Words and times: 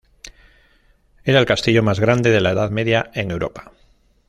Era 1.23 1.37
el 1.39 1.45
castillo 1.45 1.83
más 1.83 1.99
grande 1.99 2.31
de 2.31 2.41
la 2.41 2.53
Edad 2.53 2.71
Media 2.71 3.11
en 3.13 3.29
Europa. 3.29 3.71